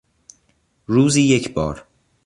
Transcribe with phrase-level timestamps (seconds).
[0.85, 1.85] روزی یکبار